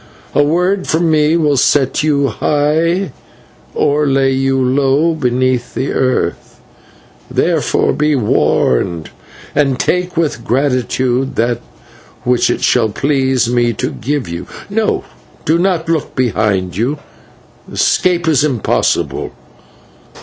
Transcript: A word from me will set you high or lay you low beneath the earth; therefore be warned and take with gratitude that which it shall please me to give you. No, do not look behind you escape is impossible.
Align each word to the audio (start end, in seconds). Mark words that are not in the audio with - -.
A 0.33 0.41
word 0.41 0.87
from 0.87 1.11
me 1.11 1.37
will 1.37 1.57
set 1.57 2.01
you 2.01 2.29
high 2.29 3.11
or 3.75 4.07
lay 4.07 4.31
you 4.31 4.59
low 4.59 5.13
beneath 5.13 5.75
the 5.75 5.93
earth; 5.93 6.59
therefore 7.29 7.93
be 7.93 8.15
warned 8.15 9.11
and 9.53 9.79
take 9.79 10.17
with 10.17 10.43
gratitude 10.43 11.35
that 11.35 11.59
which 12.23 12.49
it 12.49 12.61
shall 12.63 12.89
please 12.89 13.47
me 13.47 13.73
to 13.73 13.91
give 13.91 14.27
you. 14.27 14.47
No, 14.71 15.03
do 15.45 15.59
not 15.59 15.87
look 15.87 16.15
behind 16.15 16.75
you 16.75 16.97
escape 17.71 18.27
is 18.27 18.43
impossible. 18.43 19.31